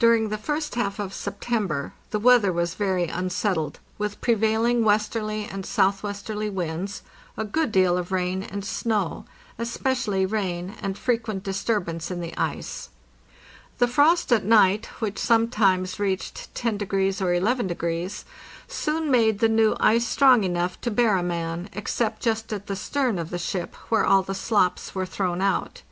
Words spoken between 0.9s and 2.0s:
of September